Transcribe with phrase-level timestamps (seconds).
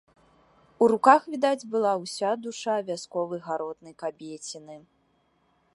[0.85, 4.77] У руках відаць была ўся душа вясковай гаротнай кабеціны.